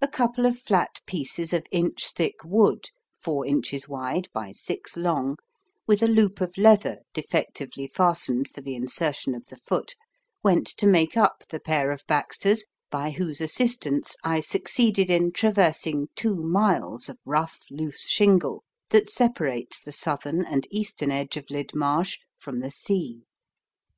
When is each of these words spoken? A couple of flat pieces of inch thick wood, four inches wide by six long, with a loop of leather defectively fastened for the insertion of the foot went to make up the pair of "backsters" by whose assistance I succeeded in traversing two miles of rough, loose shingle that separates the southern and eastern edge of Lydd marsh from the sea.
A 0.00 0.08
couple 0.08 0.46
of 0.46 0.58
flat 0.58 1.02
pieces 1.04 1.52
of 1.52 1.66
inch 1.70 2.12
thick 2.14 2.36
wood, 2.42 2.86
four 3.20 3.44
inches 3.44 3.86
wide 3.86 4.28
by 4.32 4.50
six 4.52 4.96
long, 4.96 5.36
with 5.86 6.02
a 6.02 6.08
loop 6.08 6.40
of 6.40 6.56
leather 6.56 7.00
defectively 7.12 7.86
fastened 7.86 8.48
for 8.48 8.62
the 8.62 8.74
insertion 8.74 9.34
of 9.34 9.44
the 9.50 9.58
foot 9.58 9.94
went 10.42 10.66
to 10.78 10.86
make 10.86 11.18
up 11.18 11.44
the 11.50 11.60
pair 11.60 11.90
of 11.90 12.02
"backsters" 12.06 12.64
by 12.90 13.10
whose 13.10 13.42
assistance 13.42 14.16
I 14.24 14.40
succeeded 14.40 15.10
in 15.10 15.32
traversing 15.32 16.08
two 16.16 16.34
miles 16.34 17.10
of 17.10 17.18
rough, 17.26 17.60
loose 17.70 18.08
shingle 18.08 18.64
that 18.88 19.10
separates 19.10 19.82
the 19.82 19.92
southern 19.92 20.42
and 20.46 20.66
eastern 20.70 21.10
edge 21.10 21.36
of 21.36 21.50
Lydd 21.50 21.74
marsh 21.74 22.16
from 22.38 22.60
the 22.60 22.70
sea. 22.70 23.26